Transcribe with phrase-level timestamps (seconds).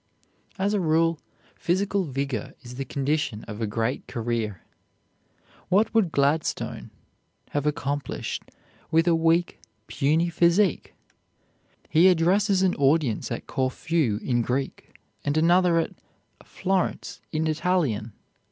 [0.57, 1.19] As a rule,
[1.55, 4.61] physical vigor is the condition of a great career.
[5.69, 6.89] What would Gladstone
[7.51, 8.41] have accomplished
[8.89, 10.95] with a weak, puny physique?
[11.87, 14.91] He addresses an audience at Corfu in Greek,
[15.23, 15.91] and another at
[16.43, 18.13] Florence in Italian.